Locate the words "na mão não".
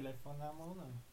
0.38-1.09